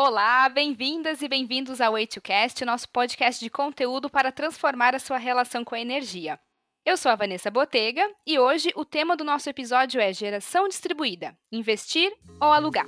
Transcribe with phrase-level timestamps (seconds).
[0.00, 5.64] Olá, bem-vindas e bem-vindos ao Way2Cast, nosso podcast de conteúdo para transformar a sua relação
[5.64, 6.38] com a energia.
[6.86, 11.36] Eu sou a Vanessa Botega e hoje o tema do nosso episódio é geração distribuída:
[11.50, 12.86] investir ou alugar.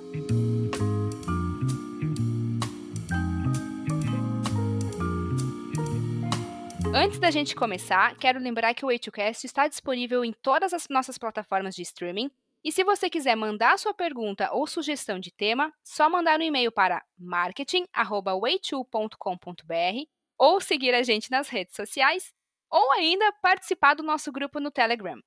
[6.94, 11.18] Antes da gente começar, quero lembrar que o Way2Cast está disponível em todas as nossas
[11.18, 12.30] plataformas de streaming
[12.62, 16.70] e se você quiser mandar sua pergunta ou sugestão de tema, só mandar um e-mail
[16.70, 20.04] para marketing@way2.com.br
[20.38, 22.34] ou seguir a gente nas redes sociais
[22.70, 25.18] ou ainda participar do nosso grupo no Telegram.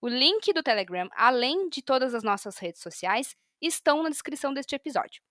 [0.00, 4.74] O link do Telegram, além de todas as nossas redes sociais, estão na descrição deste
[4.74, 5.22] episódio.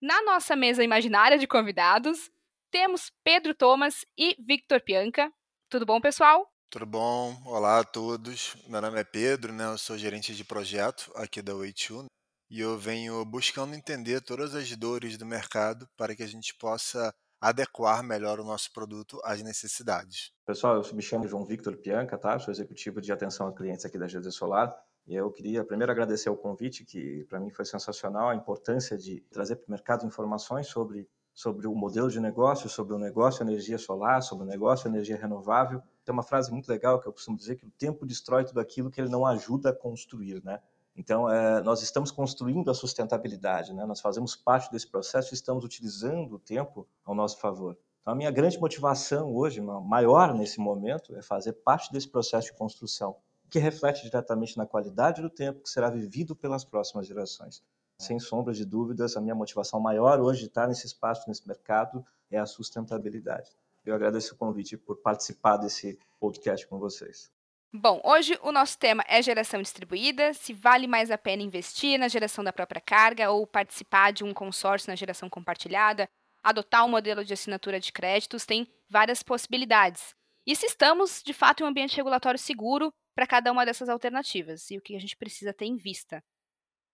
[0.00, 2.30] Na nossa mesa imaginária de convidados,
[2.70, 5.32] temos Pedro Thomas e Victor Pianca.
[5.68, 6.50] Tudo bom, pessoal?
[6.72, 7.36] Tudo bom?
[7.46, 8.56] Olá a todos.
[8.68, 9.64] Meu nome é Pedro, né?
[9.64, 12.04] Eu sou gerente de projeto aqui da Way2
[12.48, 17.12] e eu venho buscando entender todas as dores do mercado para que a gente possa
[17.40, 20.30] adequar melhor o nosso produto às necessidades.
[20.46, 22.38] Pessoal, eu me chamo João Victor Pianca, tá?
[22.38, 24.72] Sou executivo de atenção a clientes aqui da GD Solar.
[25.08, 29.22] E eu queria primeiro agradecer o convite, que para mim foi sensacional, a importância de
[29.32, 33.76] trazer para o mercado informações sobre, sobre o modelo de negócio, sobre o negócio energia
[33.76, 37.54] solar, sobre o negócio energia renovável tem uma frase muito legal que eu costumo dizer
[37.54, 40.60] que o tempo destrói tudo aquilo que ele não ajuda a construir, né?
[40.96, 43.86] Então, é, nós estamos construindo a sustentabilidade, né?
[43.86, 47.78] Nós fazemos parte desse processo e estamos utilizando o tempo ao nosso favor.
[48.00, 52.54] Então, a minha grande motivação hoje, maior nesse momento, é fazer parte desse processo de
[52.54, 53.14] construção,
[53.48, 57.62] que reflete diretamente na qualidade do tempo que será vivido pelas próximas gerações.
[57.98, 62.04] Sem sombra de dúvidas, a minha motivação maior hoje de estar nesse espaço, nesse mercado,
[62.28, 63.50] é a sustentabilidade.
[63.84, 67.32] Eu agradeço o convite por participar desse podcast com vocês.
[67.72, 72.08] Bom, hoje o nosso tema é geração distribuída, se vale mais a pena investir na
[72.08, 76.08] geração da própria carga ou participar de um consórcio na geração compartilhada,
[76.42, 80.14] adotar um modelo de assinatura de créditos, tem várias possibilidades.
[80.44, 84.70] E se estamos, de fato, em um ambiente regulatório seguro para cada uma dessas alternativas
[84.70, 86.20] e o que a gente precisa ter em vista.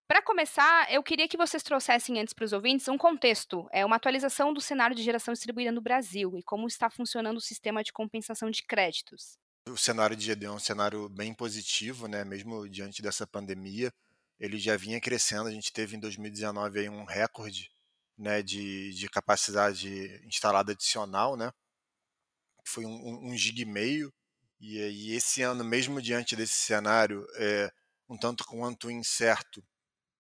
[0.09, 3.97] Para começar, eu queria que vocês trouxessem antes para os ouvintes um contexto, é uma
[3.97, 7.93] atualização do cenário de geração distribuída no Brasil e como está funcionando o sistema de
[7.93, 9.37] compensação de créditos.
[9.69, 12.25] O cenário de GD é um cenário bem positivo, né?
[12.25, 13.93] Mesmo diante dessa pandemia,
[14.39, 15.49] ele já vinha crescendo.
[15.49, 17.69] A gente teve em 2019 aí um recorde,
[18.17, 21.51] né, de, de capacidade instalada adicional, né?
[22.65, 24.15] Foi um, um gig e meio.
[24.61, 27.73] E, e esse ano, mesmo diante desse cenário, é
[28.09, 29.65] um tanto quanto incerto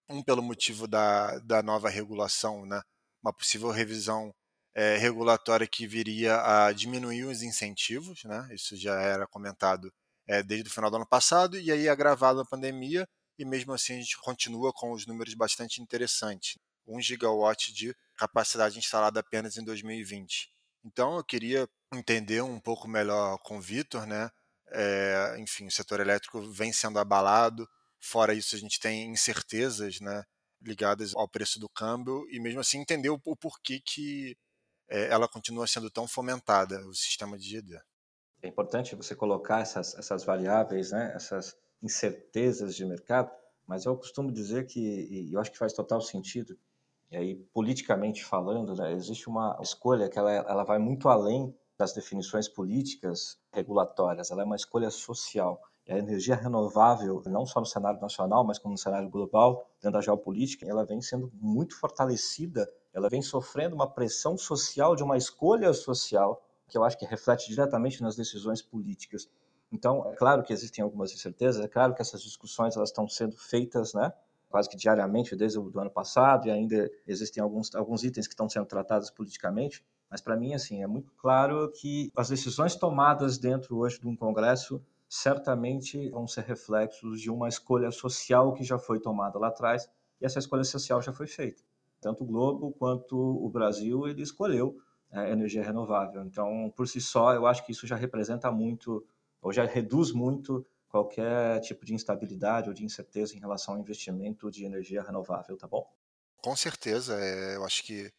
[0.09, 2.81] um pelo motivo da, da nova regulação, né?
[3.23, 4.35] uma possível revisão
[4.75, 8.49] é, regulatória que viria a diminuir os incentivos, né?
[8.53, 9.93] isso já era comentado
[10.29, 13.07] é, desde o final do ano passado, e aí agravado a pandemia,
[13.39, 16.57] e mesmo assim a gente continua com os números bastante interessantes.
[16.87, 20.49] 1 gigawatt de capacidade instalada apenas em 2020.
[20.85, 24.31] Então eu queria entender um pouco melhor com o Vitor, né?
[24.71, 27.69] É, enfim, o setor elétrico vem sendo abalado,
[28.09, 30.23] Fora isso, a gente tem incertezas né,
[30.63, 34.37] ligadas ao preço do câmbio e mesmo assim entender o, o porquê que
[34.89, 37.77] é, ela continua sendo tão fomentada, o sistema de GD.
[38.43, 43.29] É importante você colocar essas, essas variáveis, né, essas incertezas de mercado,
[43.67, 46.57] mas eu costumo dizer que, e eu acho que faz total sentido,
[47.11, 51.93] e aí politicamente falando, né, existe uma escolha que ela, ela vai muito além das
[51.93, 58.01] definições políticas regulatórias, ela é uma escolha social a energia renovável, não só no cenário
[58.01, 63.09] nacional, mas como no cenário global, dentro da geopolítica, ela vem sendo muito fortalecida, ela
[63.09, 68.03] vem sofrendo uma pressão social de uma escolha social que eu acho que reflete diretamente
[68.03, 69.29] nas decisões políticas.
[69.71, 73.37] Então, é claro que existem algumas incertezas, é claro que essas discussões elas estão sendo
[73.37, 74.13] feitas, né,
[74.49, 78.49] quase que diariamente desde o ano passado e ainda existem alguns alguns itens que estão
[78.49, 83.77] sendo tratados politicamente, mas para mim assim, é muito claro que as decisões tomadas dentro
[83.77, 89.01] hoje de um congresso certamente vão ser reflexos de uma escolha social que já foi
[89.01, 89.89] tomada lá atrás
[90.21, 91.63] e essa escolha social já foi feita.
[92.01, 94.77] Tanto o Globo quanto o Brasil ele escolheu
[95.11, 96.25] é, energia renovável.
[96.25, 99.07] Então, por si só, eu acho que isso já representa muito
[99.41, 104.51] ou já reduz muito qualquer tipo de instabilidade ou de incerteza em relação ao investimento
[104.51, 105.87] de energia renovável, tá bom?
[106.43, 108.11] Com certeza, é, eu acho que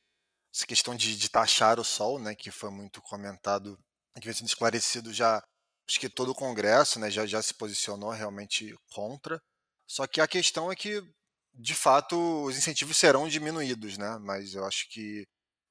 [0.54, 3.78] essa questão de, de taxar o sol, né, que foi muito comentado,
[4.20, 5.44] que vem sendo esclarecido já
[5.88, 9.42] acho que todo o Congresso né, já, já se posicionou realmente contra.
[9.88, 11.02] Só que a questão é que,
[11.54, 14.18] de fato, os incentivos serão diminuídos, né?
[14.22, 15.26] Mas eu acho que,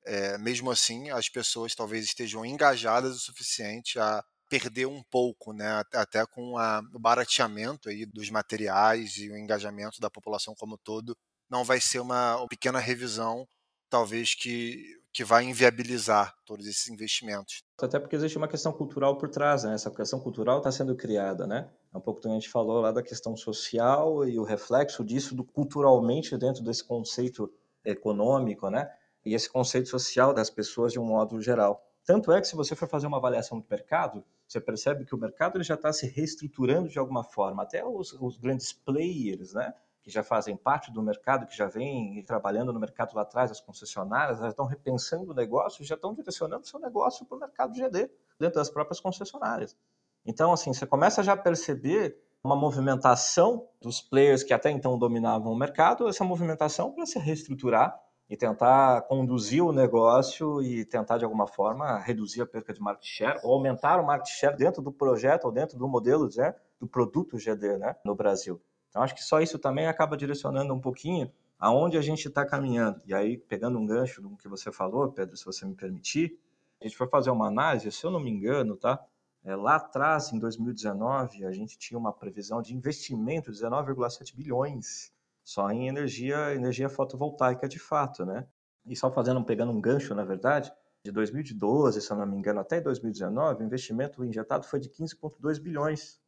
[0.07, 5.83] é, mesmo assim, as pessoas talvez estejam engajadas o suficiente a perder um pouco, né?
[5.93, 11.17] Até com a, o barateamento aí dos materiais e o engajamento da população como todo,
[11.51, 13.47] não vai ser uma pequena revisão
[13.89, 14.83] talvez que,
[15.17, 17.65] que vai inviabilizar todos esses investimentos.
[17.81, 19.73] Até porque existe uma questão cultural por trás, né?
[19.73, 21.71] Essa questão cultural está sendo criada, né?
[21.95, 25.35] É um pouco que a gente falou lá da questão social e o reflexo disso
[25.35, 27.51] do culturalmente dentro desse conceito
[27.83, 28.93] econômico, né?
[29.25, 31.83] E esse conceito social das pessoas de um modo geral.
[32.05, 35.19] Tanto é que se você for fazer uma avaliação do mercado, você percebe que o
[35.19, 37.63] mercado ele já está se reestruturando de alguma forma.
[37.63, 39.73] Até os, os, grandes players, né,
[40.07, 43.61] que já fazem parte do mercado, que já vêm trabalhando no mercado lá atrás, as
[43.61, 48.09] concessionárias, já estão repensando o negócio, já estão direcionando seu negócio para o mercado GD,
[48.39, 49.77] dentro das próprias concessionárias.
[50.25, 55.53] Então, assim, você começa já a perceber uma movimentação dos players que até então dominavam
[55.53, 58.01] o mercado, essa movimentação para se reestruturar
[58.31, 63.05] e tentar conduzir o negócio e tentar, de alguma forma, reduzir a perca de market
[63.05, 66.87] share ou aumentar o market share dentro do projeto ou dentro do modelo né, do
[66.87, 68.63] produto GD né, no Brasil.
[68.97, 72.99] Então, acho que só isso também acaba direcionando um pouquinho aonde a gente está caminhando.
[73.05, 76.41] E aí, pegando um gancho do que você falou, Pedro, se você me permitir,
[76.81, 78.99] a gente foi fazer uma análise, se eu não me engano, tá?
[79.45, 85.13] É, lá atrás, em 2019, a gente tinha uma previsão de investimento de 19,7 bilhões
[85.45, 88.47] só em energia, energia fotovoltaica de fato, né?
[88.87, 90.73] E só fazendo, pegando um gancho, na verdade,
[91.05, 95.61] de 2012, se eu não me engano, até 2019, o investimento injetado foi de 15,2
[95.61, 96.19] bilhões.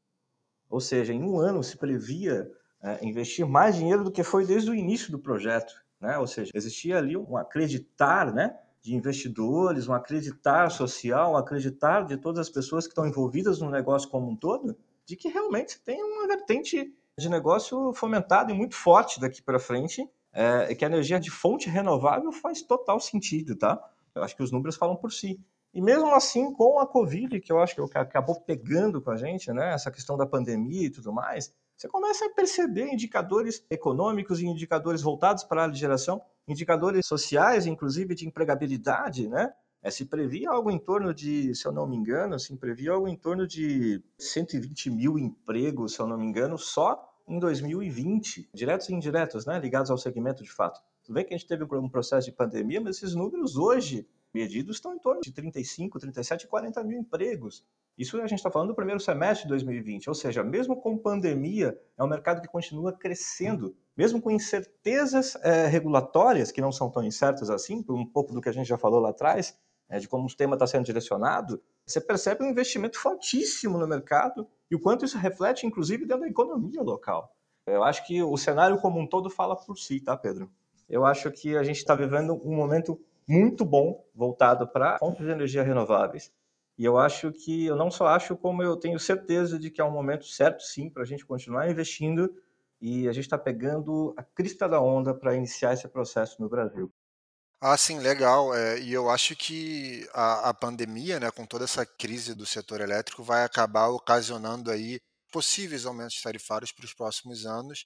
[0.68, 2.50] Ou seja, em um ano se previa
[2.82, 5.74] é, investir mais dinheiro do que foi desde o início do projeto.
[6.00, 6.16] Né?
[6.18, 12.16] Ou seja, existia ali um acreditar né, de investidores, um acreditar social, um acreditar de
[12.16, 16.02] todas as pessoas que estão envolvidas no negócio como um todo, de que realmente tem
[16.02, 21.18] uma vertente de negócio fomentado e muito forte daqui para frente, é, que a energia
[21.18, 23.82] de fonte renovável faz total sentido, tá?
[24.14, 25.40] Eu acho que os números falam por si.
[25.72, 29.52] E mesmo assim, com a Covid, que eu acho que acabou pegando com a gente,
[29.52, 34.46] né, essa questão da pandemia e tudo mais, você começa a perceber indicadores econômicos e
[34.46, 39.52] indicadores voltados para a geração, indicadores sociais, inclusive de empregabilidade, né?
[39.80, 43.06] É, se previa algo em torno de, se eu não me engano, se previa algo
[43.06, 48.88] em torno de 120 mil empregos, se eu não me engano, só em 2020, diretos
[48.88, 50.80] e indiretos, né, ligados ao segmento de fato.
[51.04, 54.76] Tudo bem que a gente teve um processo de pandemia, mas esses números hoje medidos
[54.76, 57.64] estão em torno de 35, 37, 40 mil empregos.
[57.96, 61.78] Isso a gente está falando do primeiro semestre de 2020, ou seja, mesmo com pandemia,
[61.96, 67.02] é um mercado que continua crescendo, mesmo com incertezas é, regulatórias, que não são tão
[67.02, 69.58] incertas assim, por um pouco do que a gente já falou lá atrás,
[69.88, 74.46] é, de como o tema está sendo direcionado, você percebe um investimento fortíssimo no mercado
[74.70, 77.34] e o quanto isso reflete, inclusive, dentro da economia local.
[77.66, 80.50] Eu acho que o cenário como um todo fala por si, tá, Pedro?
[80.88, 82.98] Eu acho que a gente está vivendo um momento
[83.28, 86.32] muito bom voltado para fontes de energia renováveis.
[86.78, 89.84] E eu acho que, eu não só acho, como eu tenho certeza de que é
[89.84, 92.32] um momento certo, sim, para a gente continuar investindo
[92.80, 96.92] e a gente está pegando a crista da onda para iniciar esse processo no Brasil.
[97.60, 98.54] Ah, sim, legal.
[98.54, 102.80] É, e eu acho que a, a pandemia, né, com toda essa crise do setor
[102.80, 105.00] elétrico, vai acabar ocasionando aí
[105.32, 107.84] possíveis aumentos tarifários para os próximos anos.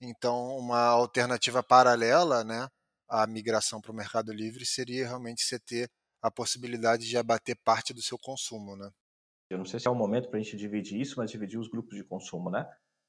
[0.00, 2.68] Então, uma alternativa paralela, né,
[3.08, 5.90] à migração para o mercado livre seria realmente você ter
[6.22, 8.90] a possibilidade de abater parte do seu consumo, né?
[9.50, 11.68] Eu não sei se é o momento para a gente dividir isso, mas dividir os
[11.68, 12.60] grupos de consumo, né?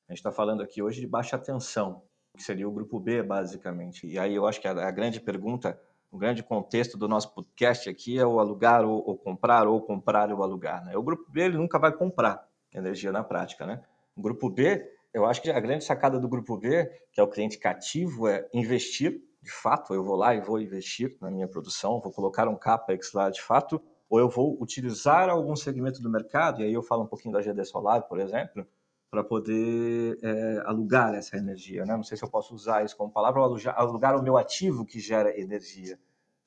[0.07, 2.03] A gente está falando aqui hoje de baixa tensão,
[2.35, 4.05] que seria o grupo B, basicamente.
[4.05, 5.79] E aí eu acho que a, a grande pergunta
[6.15, 10.31] o grande contexto do nosso podcast aqui é o alugar ou, ou comprar, ou comprar
[10.31, 10.85] ou alugar.
[10.85, 10.95] Né?
[10.95, 13.65] O grupo B ele nunca vai comprar energia na prática.
[13.65, 13.83] Né?
[14.15, 17.27] O grupo B, eu acho que a grande sacada do grupo B, que é o
[17.27, 19.21] cliente cativo, é investir.
[19.45, 23.13] De fato, eu vou lá e vou investir na minha produção, vou colocar um CAPEX
[23.13, 27.03] lá de fato, ou eu vou utilizar algum segmento do mercado, e aí eu falo
[27.03, 28.65] um pouquinho da GD Solar, por exemplo,
[29.07, 31.85] para poder é, alugar essa energia.
[31.85, 31.95] Né?
[31.95, 34.83] Não sei se eu posso usar isso como palavra, ou alugar, alugar o meu ativo
[34.83, 35.99] que gera energia.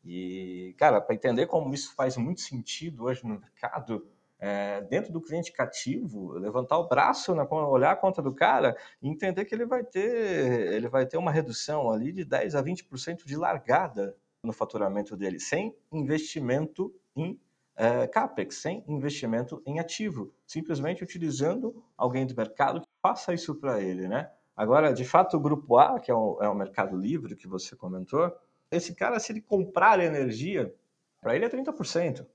[0.05, 5.21] E, cara, para entender como isso faz muito sentido hoje no mercado, é, dentro do
[5.21, 9.67] cliente cativo, levantar o braço, na, olhar a conta do cara e entender que ele
[9.67, 14.53] vai ter, ele vai ter uma redução ali de 10 a 20% de largada no
[14.53, 17.39] faturamento dele, sem investimento em
[17.77, 23.81] é, CAPEX, sem investimento em ativo, simplesmente utilizando alguém do mercado que faça isso para
[23.81, 24.31] ele, né?
[24.57, 27.77] Agora, de fato, o grupo A, que é o, é o mercado livre que você
[27.77, 28.33] comentou,
[28.71, 30.75] esse cara, se ele comprar energia,
[31.21, 32.27] para ele é 30%.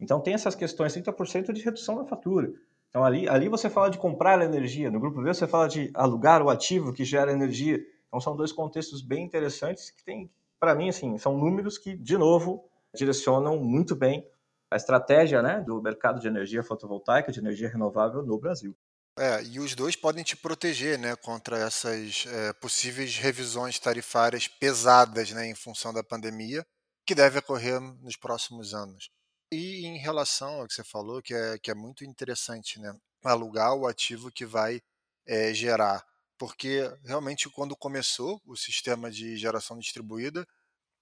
[0.00, 2.52] Então tem essas questões, 30% de redução da fatura.
[2.88, 6.42] Então ali, ali você fala de comprar energia, no grupo B você fala de alugar
[6.42, 7.78] o ativo que gera energia.
[8.06, 12.16] Então são dois contextos bem interessantes que tem, para mim, assim, são números que, de
[12.16, 12.64] novo,
[12.94, 14.26] direcionam muito bem
[14.70, 18.76] a estratégia né, do mercado de energia fotovoltaica, de energia renovável no Brasil.
[19.18, 25.32] É, e os dois podem te proteger né, contra essas é, possíveis revisões tarifárias pesadas
[25.32, 26.64] né, em função da pandemia.
[27.04, 29.10] que deve ocorrer nos próximos anos.
[29.50, 32.94] E em relação ao que você falou, que é, que é muito interessante, né?
[33.24, 34.80] Alugar o ativo que vai
[35.26, 36.04] é, gerar.
[36.38, 40.46] Porque realmente, quando começou o sistema de geração distribuída,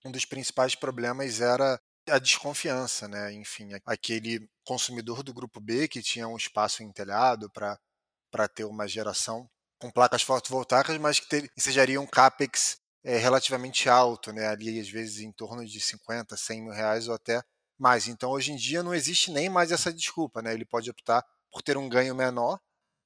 [0.04, 3.32] um dos principais problemas era a desconfiança, né?
[3.32, 8.86] Enfim, aquele consumidor do grupo B que tinha um espaço em telhado para ter uma
[8.86, 9.48] geração
[9.78, 14.46] com placas fotovoltaicas, mas que ter, um capex é, relativamente alto, né?
[14.46, 17.42] Ali às vezes em torno de 50, 100 mil reais ou até
[17.78, 18.08] mais.
[18.08, 20.52] Então hoje em dia não existe nem mais essa desculpa, né?
[20.52, 22.58] Ele pode optar por ter um ganho menor,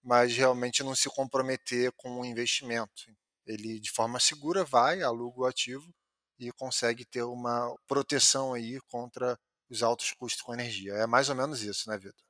[0.02, 3.04] mas realmente não se comprometer com o investimento.
[3.46, 5.92] Ele de forma segura vai, aluga o ativo
[6.38, 10.94] e consegue ter uma proteção aí contra os altos custos com energia.
[10.94, 12.24] É mais ou menos isso, né, Vitor?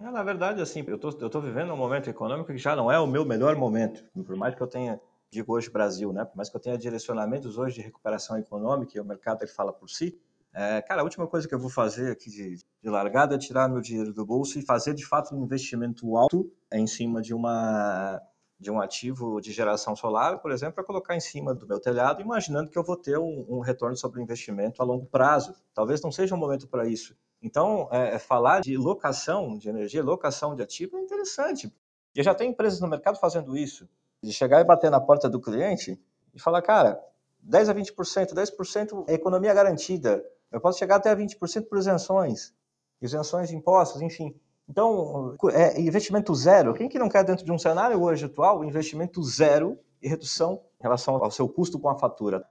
[0.00, 2.90] É, na verdade, assim, eu tô, estou tô vivendo um momento econômico que já não
[2.90, 4.04] é o meu melhor momento.
[4.24, 6.24] Por mais que eu tenha, digo hoje Brasil, né?
[6.24, 9.72] Por mais que eu tenha direcionamentos hoje de recuperação econômica e o mercado ele fala
[9.72, 10.20] por si,
[10.54, 13.68] é, cara, a última coisa que eu vou fazer aqui de, de, largada é tirar
[13.68, 18.22] meu dinheiro do bolso e fazer de fato um investimento alto em cima de uma
[18.58, 22.22] de um ativo de geração solar, por exemplo, para colocar em cima do meu telhado,
[22.22, 25.54] imaginando que eu vou ter um, um, retorno sobre o investimento a longo prazo.
[25.74, 27.16] Talvez não seja um momento para isso.
[27.42, 31.70] Então, é, é, falar de locação de energia, locação de ativo é interessante.
[32.14, 33.88] E já tem empresas no mercado fazendo isso,
[34.22, 36.00] de chegar e bater na porta do cliente
[36.32, 36.98] e falar, cara,
[37.40, 40.24] 10 a 20%, 10% é economia garantida.
[40.54, 42.54] Eu posso chegar até a 20% por isenções,
[43.02, 44.32] isenções de impostos, enfim.
[44.68, 46.72] Então, é investimento zero.
[46.72, 50.84] Quem que não quer dentro de um cenário hoje atual, investimento zero e redução em
[50.84, 52.46] relação ao seu custo com a fatura?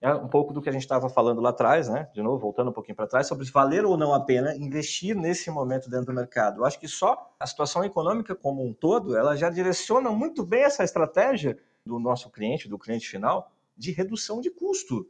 [0.00, 2.08] É um pouco do que a gente estava falando lá atrás, né?
[2.14, 5.50] De novo, voltando um pouquinho para trás, sobre valer ou não a pena investir nesse
[5.50, 6.62] momento dentro do mercado.
[6.62, 10.62] Eu acho que só a situação econômica como um todo, ela já direciona muito bem
[10.62, 15.06] essa estratégia do nosso cliente, do cliente final, de redução de custo.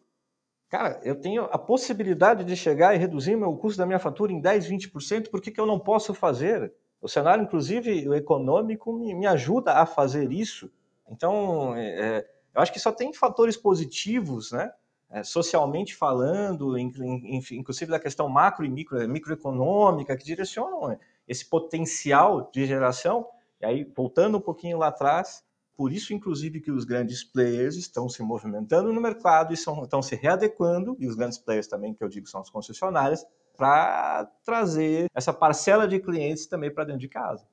[0.75, 4.41] Cara, eu tenho a possibilidade de chegar e reduzir meu custo da minha fatura em
[4.41, 6.75] 10, 20%, por que, que eu não posso fazer?
[7.01, 10.69] O cenário, inclusive, o econômico, me, me ajuda a fazer isso.
[11.09, 14.73] Então, é, é eu acho que só tem fatores positivos, né?
[15.09, 21.49] É, socialmente falando, in, in, inclusive da questão macro e micro, microeconômica, que direcionam esse
[21.49, 23.29] potencial de geração.
[23.61, 25.44] E aí, voltando um pouquinho lá atrás,
[25.77, 30.01] por isso, inclusive, que os grandes players estão se movimentando no mercado e são, estão
[30.01, 33.27] se readequando, e os grandes players também, que eu digo, são as concessionárias,
[33.57, 37.47] para trazer essa parcela de clientes também para dentro de casa.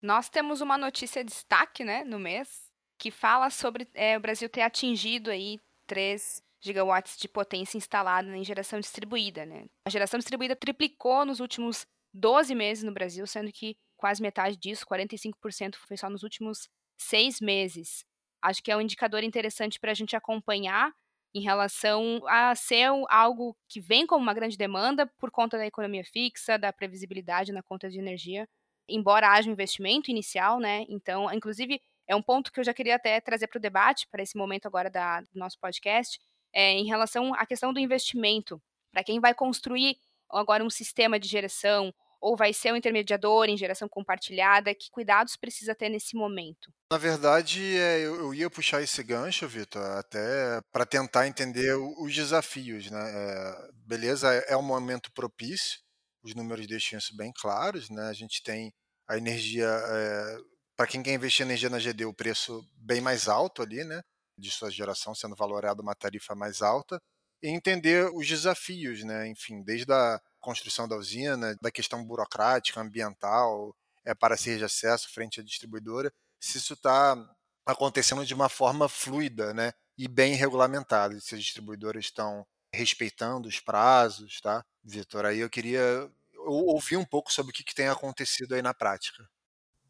[0.00, 4.48] Nós temos uma notícia de destaque né, no mês, que fala sobre é, o Brasil
[4.48, 9.44] ter atingido aí 3 gigawatts de potência instalada em geração distribuída.
[9.44, 9.66] Né?
[9.84, 14.84] A geração distribuída triplicou nos últimos 12 meses no Brasil, sendo que quase metade disso,
[14.86, 16.68] 45%, foi só nos últimos
[17.02, 18.04] seis meses.
[18.40, 20.92] Acho que é um indicador interessante para a gente acompanhar
[21.34, 26.04] em relação a ser algo que vem como uma grande demanda por conta da economia
[26.04, 28.46] fixa, da previsibilidade na conta de energia,
[28.88, 30.84] embora haja um investimento inicial, né?
[30.88, 34.22] Então, inclusive, é um ponto que eu já queria até trazer para o debate, para
[34.22, 36.20] esse momento agora da, do nosso podcast,
[36.52, 38.60] é, em relação à questão do investimento.
[38.92, 39.96] Para quem vai construir
[40.30, 44.72] agora um sistema de geração ou vai ser um intermediador em geração compartilhada?
[44.72, 46.72] Que cuidados precisa ter nesse momento?
[46.90, 52.88] Na verdade, é, eu ia puxar esse gancho, Vitor, até para tentar entender os desafios.
[52.88, 53.00] Né?
[53.12, 55.80] É, beleza, é, é um momento propício,
[56.22, 57.90] os números deixam isso bem claros.
[57.90, 58.02] Né?
[58.08, 58.72] A gente tem
[59.08, 60.36] a energia, é,
[60.76, 64.00] para quem quer investir energia na GD, o preço bem mais alto ali, né?
[64.38, 67.00] de sua geração sendo valorado uma tarifa mais alta,
[67.42, 69.26] e entender os desafios, né?
[69.26, 75.12] enfim, desde a construção da usina, da questão burocrática, ambiental, é, para ser de acesso
[75.12, 77.16] frente à distribuidora, se isso está
[77.64, 82.44] acontecendo de uma forma fluida né, e bem regulamentada, se as distribuidoras estão
[82.74, 84.64] respeitando os prazos, tá?
[84.82, 86.10] Vitor, aí eu queria
[86.44, 89.24] ouvir um pouco sobre o que, que tem acontecido aí na prática.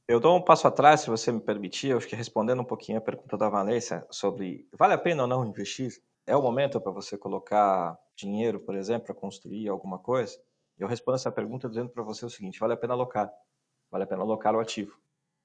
[0.06, 3.00] Eu dou um passo atrás, se você me permitir, eu fiquei respondendo um pouquinho a
[3.00, 5.92] pergunta da Vanessa sobre vale a pena ou não investir?
[6.26, 10.38] É o momento para você colocar dinheiro, por exemplo, para construir alguma coisa?
[10.78, 13.32] Eu respondo essa pergunta dizendo para você o seguinte: vale a pena alocar,
[13.90, 14.96] vale a pena alocar o ativo.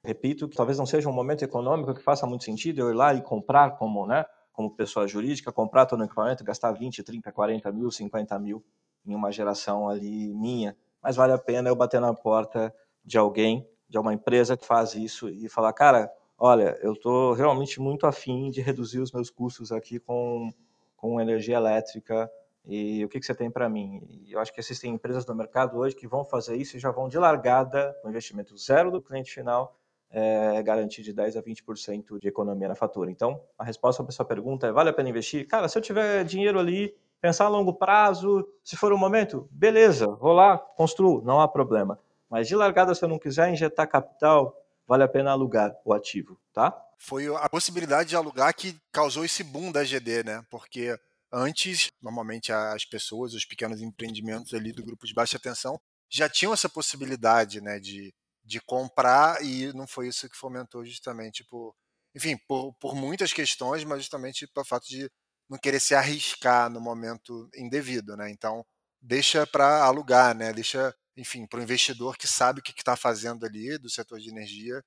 [0.04, 3.14] Repito que talvez não seja um momento econômico que faça muito sentido eu ir lá
[3.14, 7.72] e comprar como, né, como pessoa jurídica, comprar todo o equipamento, gastar 20, 30, 40
[7.72, 8.64] mil, 50 mil
[9.06, 10.78] em uma geração ali minha.
[11.02, 14.96] Mas vale a pena eu bater na porta de alguém, de uma empresa que faz
[14.96, 19.72] isso e falar, cara, olha, eu estou realmente muito afim de reduzir os meus custos
[19.72, 20.52] aqui com
[20.96, 22.30] com energia elétrica
[22.68, 24.02] e o que, que você tem para mim?
[24.28, 27.08] Eu acho que existem empresas no mercado hoje que vão fazer isso e já vão
[27.08, 29.80] de largada, com investimento zero do cliente final,
[30.12, 33.10] é, garantir de 10% a 20% de economia na fatura.
[33.10, 35.48] Então, a resposta para a sua pergunta é: vale a pena investir?
[35.48, 40.06] Cara, se eu tiver dinheiro ali Pensar a longo prazo, se for o momento, beleza,
[40.06, 42.00] vou lá, construo, não há problema.
[42.30, 44.56] Mas de largada, se eu não quiser injetar capital,
[44.88, 46.80] vale a pena alugar o ativo, tá?
[46.96, 50.46] Foi a possibilidade de alugar que causou esse boom da GD, né?
[50.50, 50.98] Porque
[51.32, 55.80] antes, normalmente as pessoas, os pequenos empreendimentos ali do grupo de baixa tensão
[56.10, 61.44] já tinham essa possibilidade, né, de, de comprar e não foi isso que fomentou justamente
[61.46, 61.76] por,
[62.16, 65.10] enfim, por, por muitas questões, mas justamente pelo fato de
[65.50, 68.30] não querer se arriscar no momento indevido, né?
[68.30, 68.66] Então
[69.02, 70.52] deixa para alugar, né?
[70.54, 74.30] Deixa enfim, para o investidor que sabe o que está fazendo ali do setor de
[74.30, 74.84] energia,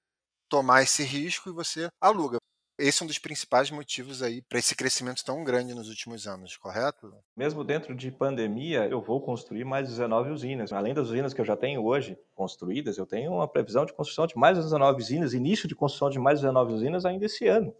[0.50, 2.39] tomar esse risco e você aluga.
[2.82, 6.56] Esse é um dos principais motivos aí para esse crescimento tão grande nos últimos anos,
[6.56, 7.12] correto?
[7.36, 10.72] Mesmo dentro de pandemia, eu vou construir mais 19 usinas.
[10.72, 14.26] Além das usinas que eu já tenho hoje construídas, eu tenho uma previsão de construção
[14.26, 17.74] de mais 19 usinas, início de construção de mais 19 usinas ainda esse ano.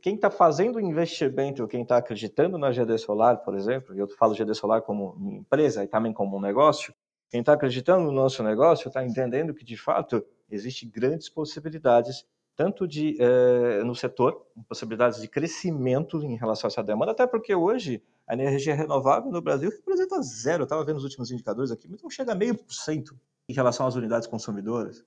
[0.00, 4.34] Quem está fazendo investimento, quem está acreditando na GD Solar, por exemplo, e eu falo
[4.34, 6.94] GD Solar como empresa e também como um negócio,
[7.28, 12.86] quem está acreditando no nosso negócio está entendendo que, de fato, existem grandes possibilidades, tanto
[12.86, 18.02] de, eh, no setor, possibilidades de crescimento em relação a essa demanda, até porque hoje
[18.26, 20.62] a energia renovável no Brasil representa zero.
[20.62, 23.18] Eu estava vendo os últimos indicadores aqui, mas não chega a meio por cento
[23.48, 25.04] em relação às unidades consumidoras.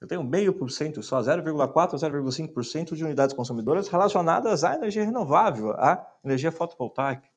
[0.00, 5.04] Eu tenho meio por cento, só 0,4 a 0,5% de unidades consumidoras relacionadas à energia
[5.04, 7.28] renovável, à energia fotovoltaica.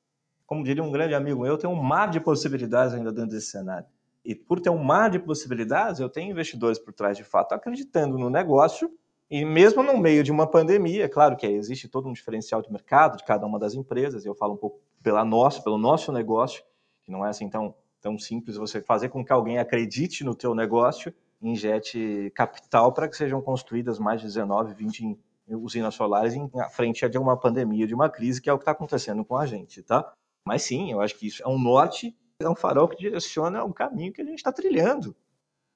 [0.45, 3.87] Como diria um grande amigo meu, tem um mar de possibilidades ainda dentro desse cenário.
[4.23, 8.17] E por ter um mar de possibilidades, eu tenho investidores por trás de fato acreditando
[8.17, 8.91] no negócio
[9.29, 13.17] e mesmo no meio de uma pandemia, claro que existe todo um diferencial de mercado
[13.17, 16.63] de cada uma das empresas, eu falo um pouco pela nossa, pelo nosso negócio,
[17.03, 20.55] que não é assim tão, tão simples você fazer com que alguém acredite no teu
[20.55, 25.19] negócio, injete capital para que sejam construídas mais de 19, 20
[25.49, 28.71] usinas solares em frente de uma pandemia, de uma crise, que é o que está
[28.71, 30.13] acontecendo com a gente, tá?
[30.45, 33.73] Mas sim, eu acho que isso é um norte é um farol que direciona o
[33.73, 35.15] caminho que a gente está trilhando.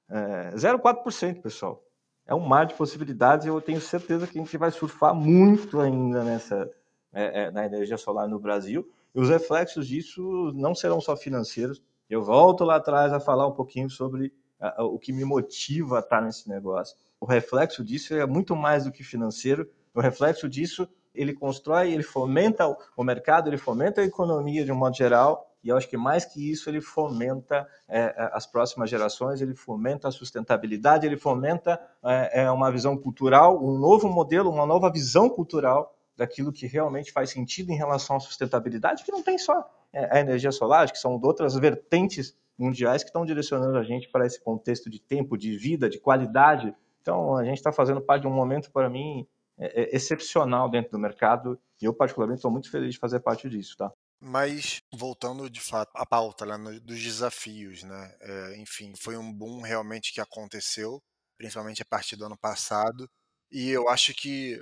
[0.10, 1.84] É, 0,4%, pessoal.
[2.32, 5.82] É um mar de possibilidades e eu tenho certeza que a gente vai surfar muito
[5.82, 6.72] ainda nessa,
[7.12, 8.90] é, é, na energia solar no Brasil.
[9.14, 11.84] E os reflexos disso não serão só financeiros.
[12.10, 16.00] Eu volto lá atrás a falar um pouquinho sobre a, o que me motiva a
[16.00, 16.96] estar nesse negócio.
[17.20, 19.70] O reflexo disso é muito mais do que financeiro.
[19.94, 22.66] O reflexo disso, ele constrói, ele fomenta
[22.96, 26.26] o mercado, ele fomenta a economia de um modo geral e eu acho que mais
[26.26, 31.80] que isso, ele fomenta é, é, as próximas gerações, ele fomenta a sustentabilidade, ele fomenta
[32.04, 37.12] é, é, uma visão cultural, um novo modelo, uma nova visão cultural daquilo que realmente
[37.12, 40.98] faz sentido em relação à sustentabilidade, que não tem só é, a energia solar, que
[40.98, 45.56] são outras vertentes mundiais que estão direcionando a gente para esse contexto de tempo, de
[45.58, 46.76] vida, de qualidade.
[47.02, 51.60] Então, a gente está fazendo parte de um momento, para mim, excepcional dentro do mercado,
[51.82, 53.92] e eu, particularmente, estou muito feliz de fazer parte disso, tá?
[54.22, 58.16] Mas voltando de fato à pauta lá no, dos desafios, né?
[58.22, 61.02] É, enfim, foi um boom realmente que aconteceu,
[61.38, 63.10] principalmente a partir do ano passado,
[63.52, 64.62] e eu acho que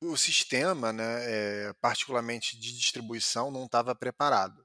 [0.00, 4.64] o sistema, né, é, particularmente de distribuição, não estava preparado.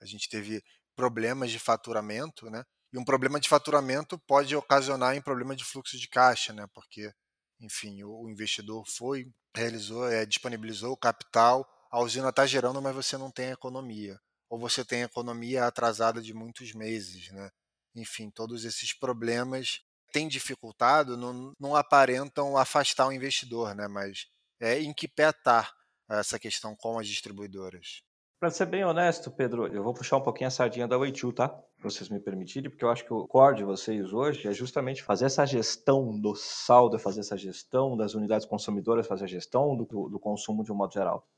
[0.00, 0.62] A gente teve
[0.96, 2.64] problemas de faturamento, né?
[2.92, 6.66] E um problema de faturamento pode ocasionar em problema de fluxo de caixa, né?
[6.74, 7.12] Porque,
[7.60, 13.18] enfim, o, investidor foi, realizou, é, disponibilizou o capital a usina está gerando, mas você
[13.18, 14.18] não tem economia.
[14.48, 17.30] Ou você tem economia atrasada de muitos meses.
[17.32, 17.50] Né?
[17.96, 19.80] Enfim, todos esses problemas
[20.12, 23.88] têm dificultado, não, não aparentam afastar o investidor, né?
[23.88, 24.26] mas
[24.60, 25.70] é em que pé está
[26.08, 28.02] essa questão com as distribuidoras?
[28.40, 31.62] Para ser bem honesto, Pedro, eu vou puxar um pouquinho a sardinha da Way2, tá?
[31.82, 35.26] Vocês me permitirem, porque eu acho que o core de vocês hoje é justamente fazer
[35.26, 40.18] essa gestão do saldo, fazer essa gestão das unidades consumidoras, fazer a gestão do, do
[40.18, 41.28] consumo de um modo geral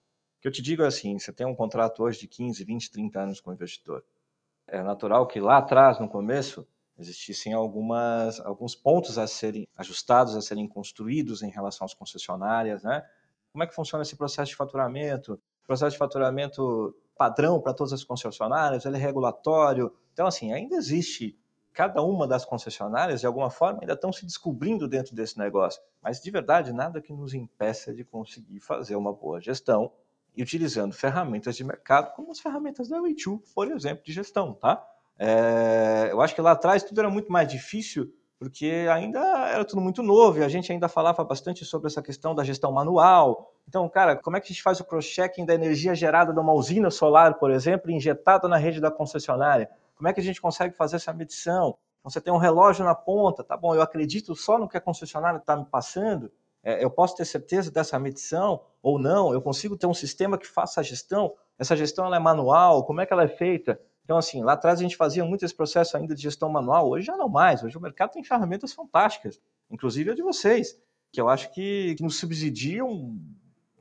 [0.42, 3.20] que eu te digo é assim, você tem um contrato hoje de 15, 20, 30
[3.20, 4.04] anos com o investidor.
[4.66, 6.66] É natural que lá atrás, no começo,
[6.98, 13.06] existissem algumas, alguns pontos a serem ajustados, a serem construídos em relação às concessionárias, né?
[13.52, 15.34] Como é que funciona esse processo de faturamento?
[15.34, 19.94] O processo de faturamento padrão para todas as concessionárias, ele é regulatório.
[20.12, 21.38] Então, assim, ainda existe
[21.72, 25.80] cada uma das concessionárias, de alguma forma, ainda estão se descobrindo dentro desse negócio.
[26.02, 29.92] Mas, de verdade, nada que nos impeça de conseguir fazer uma boa gestão
[30.36, 34.84] e utilizando ferramentas de mercado, como as ferramentas da Way2, por exemplo, de gestão, tá?
[35.18, 39.80] É, eu acho que lá atrás tudo era muito mais difícil, porque ainda era tudo
[39.80, 43.54] muito novo e a gente ainda falava bastante sobre essa questão da gestão manual.
[43.68, 46.52] Então, cara, como é que a gente faz o cross-checking da energia gerada de uma
[46.52, 49.70] usina solar, por exemplo, injetada na rede da concessionária?
[49.94, 51.78] Como é que a gente consegue fazer essa medição?
[52.00, 54.80] Então, você tem um relógio na ponta, tá bom, eu acredito só no que a
[54.80, 56.32] concessionária está me passando,
[56.64, 59.32] eu posso ter certeza dessa medição ou não?
[59.32, 61.34] Eu consigo ter um sistema que faça a gestão?
[61.58, 62.84] Essa gestão ela é manual?
[62.84, 63.80] Como é que ela é feita?
[64.04, 67.06] Então, assim, lá atrás a gente fazia muito esse processo ainda de gestão manual, hoje
[67.06, 67.62] já não mais.
[67.62, 70.76] Hoje o mercado tem ferramentas fantásticas, inclusive a de vocês,
[71.12, 73.16] que eu acho que, que nos subsidiam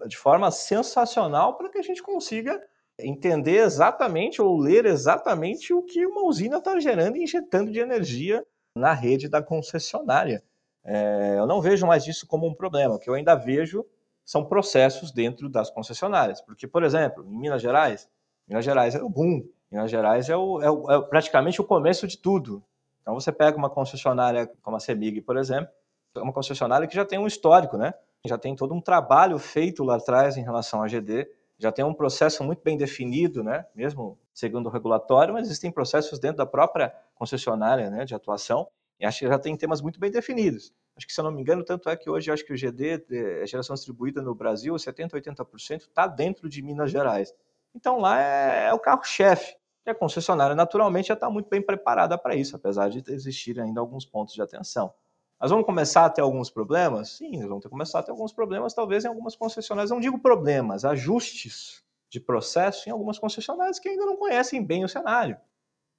[0.07, 2.61] de forma sensacional para que a gente consiga
[2.99, 8.45] entender exatamente ou ler exatamente o que uma usina está gerando e injetando de energia
[8.75, 10.43] na rede da concessionária.
[10.83, 12.95] É, eu não vejo mais isso como um problema.
[12.95, 13.85] O que eu ainda vejo
[14.25, 16.41] são processos dentro das concessionárias.
[16.41, 18.09] Porque, por exemplo, em Minas Gerais,
[18.47, 19.43] Minas Gerais é o boom.
[19.71, 22.63] Minas Gerais é, o, é, o, é praticamente o começo de tudo.
[23.01, 25.71] Então, você pega uma concessionária como a CEMIG, por exemplo,
[26.15, 27.93] é uma concessionária que já tem um histórico, né?
[28.25, 31.93] Já tem todo um trabalho feito lá atrás em relação à GD, já tem um
[31.93, 33.65] processo muito bem definido, né?
[33.73, 38.67] Mesmo segundo o regulatório, mas existem processos dentro da própria concessionária, né, de atuação.
[39.01, 40.71] E acho que já tem temas muito bem definidos.
[40.95, 43.03] Acho que, se eu não me engano, tanto é que hoje acho que o GD,
[43.11, 47.33] é, geração distribuída no Brasil, 70%, 80% está dentro de Minas Gerais.
[47.73, 49.55] Então lá é, é o carro-chefe.
[49.83, 53.81] E a concessionária, naturalmente, já está muito bem preparada para isso, apesar de existir ainda
[53.81, 54.93] alguns pontos de atenção.
[55.39, 57.17] Nós vamos começar a ter alguns problemas?
[57.17, 59.89] Sim, nós vamos ter, começar a ter alguns problemas, talvez em algumas concessionárias.
[59.89, 64.89] Não digo problemas, ajustes de processo em algumas concessionárias que ainda não conhecem bem o
[64.89, 65.39] cenário.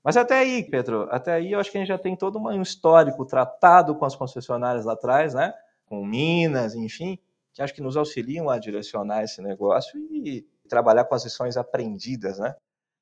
[0.04, 2.60] Mas até aí, Pedro, até aí eu acho que a gente já tem todo um
[2.60, 5.54] histórico tratado com as concessionárias lá atrás, né?
[5.86, 7.18] Com Minas, enfim,
[7.52, 12.38] que acho que nos auxiliam a direcionar esse negócio e trabalhar com as lições aprendidas,
[12.38, 12.56] né?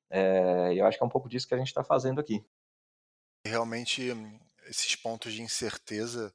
[0.09, 2.45] É, eu acho que é um pouco disso que a gente está fazendo aqui.
[3.45, 4.11] Realmente,
[4.67, 6.31] esses pontos de incerteza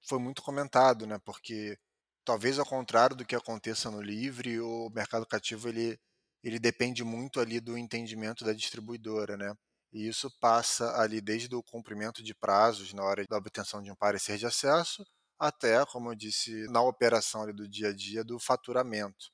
[0.00, 1.20] foi muito comentado, né?
[1.24, 1.78] Porque
[2.24, 5.98] talvez ao contrário do que aconteça no livre, o mercado cativo ele,
[6.42, 9.54] ele depende muito ali do entendimento da distribuidora, né?
[9.92, 13.96] E isso passa ali desde o cumprimento de prazos na hora da obtenção de um
[13.96, 15.04] parecer de acesso
[15.38, 19.30] até, como eu disse, na operação ali do dia a dia do faturamento.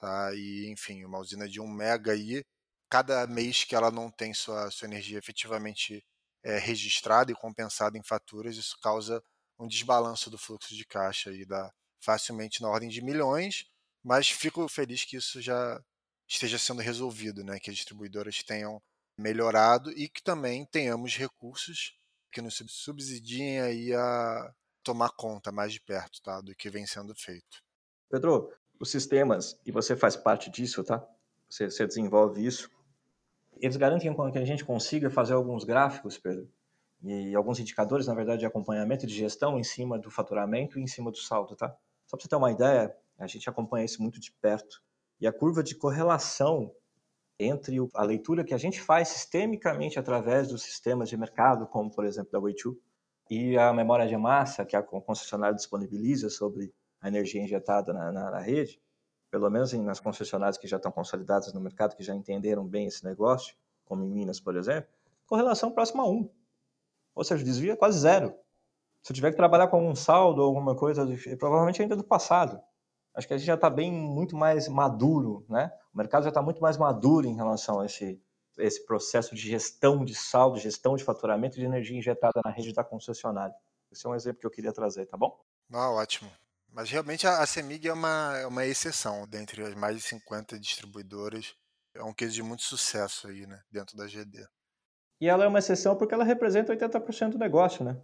[0.00, 0.34] Tá?
[0.34, 2.42] E, enfim, uma usina de um mega aí,
[2.90, 6.04] cada mês que ela não tem sua, sua energia efetivamente
[6.42, 9.22] é, registrada e compensada em faturas, isso causa
[9.58, 13.66] um desbalanço do fluxo de caixa e dá facilmente na ordem de milhões,
[14.02, 15.80] mas fico feliz que isso já
[16.28, 17.58] esteja sendo resolvido, né?
[17.60, 18.82] que as distribuidoras tenham
[19.16, 21.96] melhorado e que também tenhamos recursos
[22.32, 27.14] que nos subsidiem aí a tomar conta mais de perto tá, do que vem sendo
[27.14, 27.62] feito.
[28.10, 31.04] Pedro, os sistemas, e você faz parte disso, tá?
[31.48, 32.68] Você, você desenvolve isso,
[33.60, 36.50] eles garantem que a gente consiga fazer alguns gráficos, Pedro,
[37.02, 40.86] e alguns indicadores, na verdade, de acompanhamento de gestão em cima do faturamento e em
[40.86, 41.68] cima do saldo, tá?
[42.06, 44.82] Só para você ter uma ideia, a gente acompanha isso muito de perto.
[45.20, 46.74] E a curva de correlação
[47.38, 52.04] entre a leitura que a gente faz sistemicamente através dos sistemas de mercado, como por
[52.04, 52.76] exemplo da Way2,
[53.30, 58.30] e a memória de massa que a concessionária disponibiliza sobre a energia injetada na, na,
[58.30, 58.80] na rede,
[59.30, 63.04] pelo menos nas concessionárias que já estão consolidadas no mercado, que já entenderam bem esse
[63.04, 64.90] negócio, como em Minas, por exemplo,
[65.26, 66.30] correlação próxima a 1.
[67.14, 68.34] Ou seja, desvio é quase zero.
[69.02, 71.06] Se eu tiver que trabalhar com um saldo ou alguma coisa,
[71.38, 72.60] provavelmente ainda do passado.
[73.14, 75.70] Acho que a gente já está bem muito mais maduro, né?
[75.92, 78.20] O mercado já está muito mais maduro em relação a esse,
[78.58, 82.82] esse processo de gestão de saldo, gestão de faturamento de energia injetada na rede da
[82.82, 83.54] concessionária.
[83.92, 85.38] Esse é um exemplo que eu queria trazer, tá bom?
[85.72, 86.30] Ah, ótimo.
[86.72, 90.58] Mas realmente a, a CEMIG é uma, é uma exceção dentre as mais de 50
[90.58, 91.54] distribuidoras.
[91.94, 94.44] É um case de muito sucesso aí, né, dentro da GD.
[95.20, 97.96] E ela é uma exceção porque ela representa 80% do negócio, né?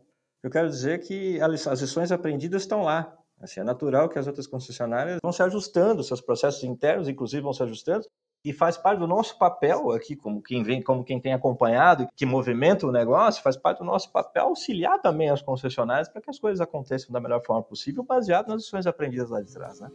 [0.43, 3.20] Eu quero dizer que as lições aprendidas estão lá.
[3.41, 7.55] Assim, é natural que as outras concessionárias vão se ajustando, seus processos internos, inclusive, vão
[7.55, 8.05] se ajustando,
[8.45, 12.27] e faz parte do nosso papel aqui, como quem vem, como quem tem acompanhado, que
[12.27, 16.39] movimenta o negócio, faz parte do nosso papel auxiliar também as concessionárias para que as
[16.39, 19.89] coisas aconteçam da melhor forma possível, baseado nas lições aprendidas lá de trás, né?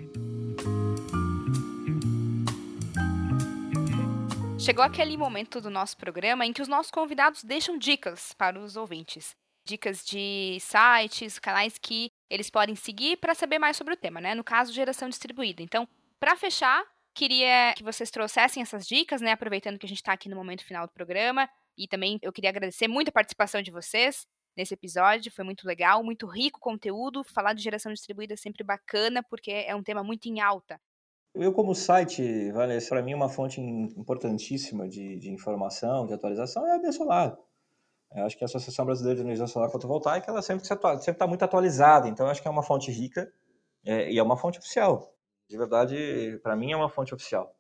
[4.58, 8.76] Chegou aquele momento do nosso programa em que os nossos convidados deixam dicas para os
[8.76, 9.36] ouvintes.
[9.68, 14.34] Dicas de sites, canais que eles podem seguir para saber mais sobre o tema, né?
[14.34, 15.62] No caso, geração distribuída.
[15.62, 15.88] Então,
[16.20, 16.84] para fechar,
[17.14, 19.32] queria que vocês trouxessem essas dicas, né?
[19.32, 21.50] Aproveitando que a gente está aqui no momento final do programa.
[21.78, 24.26] E também eu queria agradecer muito a participação de vocês
[24.58, 25.32] nesse episódio.
[25.32, 27.24] Foi muito legal, muito rico conteúdo.
[27.24, 30.80] Falar de geração distribuída é sempre bacana, porque é um tema muito em alta.
[31.34, 36.88] Eu, como site, Vanessa, para mim uma fonte importantíssima de, de, informação, de atualização é
[36.88, 37.38] a Solar.
[38.14, 42.08] Eu acho que a Associação Brasileira de Energia Solar Fotovoltaica ela sempre está muito atualizada,
[42.08, 43.32] então acho que é uma fonte rica
[43.86, 45.14] é, e é uma fonte oficial.
[45.48, 47.56] De verdade, para mim é uma fonte oficial.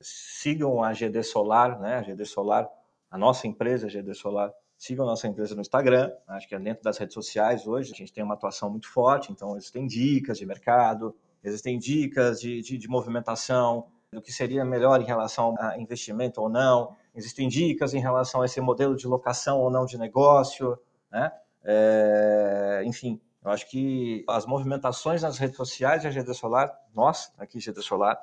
[0.00, 2.68] Sigam a GD Solar, né, a GD Solar
[3.10, 4.52] a nossa empresa, GD Solar.
[4.76, 7.96] Sigam a nossa empresa no Instagram, acho que é dentro das redes sociais hoje, a
[7.96, 12.78] gente tem uma atuação muito forte, então existem dicas de mercado, existem dicas de, de,
[12.78, 18.00] de movimentação, do que seria melhor em relação a investimento ou não, existem dicas em
[18.00, 20.78] relação a esse modelo de locação ou não de negócio,
[21.10, 21.32] né?
[21.64, 27.58] É, enfim, eu acho que as movimentações nas redes sociais a GD Solar, nós aqui
[27.58, 28.18] GD Solar,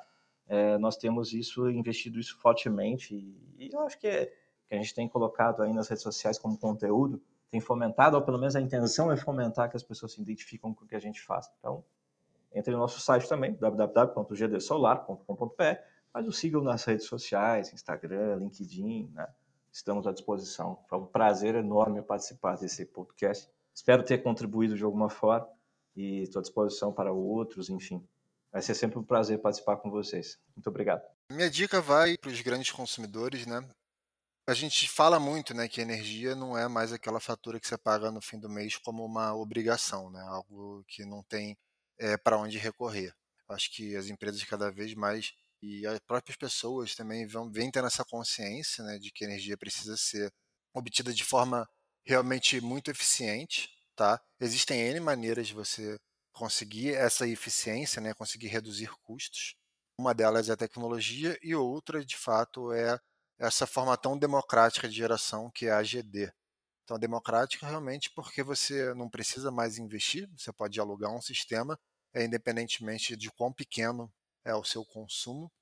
[0.48, 4.26] é, nós temos isso, investido isso fortemente e, e eu acho que, é,
[4.66, 8.38] que a gente tem colocado aí nas redes sociais como conteúdo, tem fomentado, ou pelo
[8.38, 11.22] menos a intenção é fomentar que as pessoas se identificam com o que a gente
[11.22, 11.50] faz.
[11.58, 11.82] Então,
[12.52, 15.62] entre no nosso site também, www.gdsolar.com.br,
[16.12, 19.26] mas o sigam nas redes sociais, Instagram, LinkedIn, né?
[19.70, 20.82] Estamos à disposição.
[20.88, 23.50] Foi um prazer enorme participar desse podcast.
[23.74, 25.48] Espero ter contribuído de alguma forma
[25.94, 28.02] e estou à disposição para outros, enfim.
[28.50, 30.38] Vai ser sempre um prazer participar com vocês.
[30.56, 31.02] Muito obrigado.
[31.30, 33.62] Minha dica vai para os grandes consumidores, né?
[34.48, 38.12] A gente fala muito, né, que energia não é mais aquela fatura que você paga
[38.12, 40.22] no fim do mês como uma obrigação, né?
[40.28, 41.58] Algo que não tem
[41.98, 43.12] é, para onde recorrer.
[43.48, 45.34] Acho que as empresas cada vez mais
[45.66, 49.56] e as próprias pessoas também vão vêm tendo essa consciência né, de que a energia
[49.56, 50.32] precisa ser
[50.72, 51.68] obtida de forma
[52.04, 53.68] realmente muito eficiente.
[53.96, 54.20] Tá?
[54.40, 55.98] Existem N maneiras de você
[56.32, 59.56] conseguir essa eficiência, né, conseguir reduzir custos.
[59.98, 62.98] Uma delas é a tecnologia e outra, de fato, é
[63.38, 66.30] essa forma tão democrática de geração que é a GD.
[66.84, 71.78] Então, democrática realmente porque você não precisa mais investir, você pode alugar um sistema,
[72.14, 74.12] é, independentemente de quão pequeno
[74.46, 75.52] é o seu consumo.